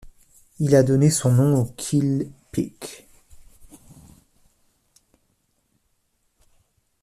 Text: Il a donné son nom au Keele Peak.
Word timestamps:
Il 0.59 0.75
a 0.75 0.81
donné 0.81 1.11
son 1.11 1.31
nom 1.31 1.61
au 1.61 1.65
Keele 1.77 2.27
Peak. 2.51 3.07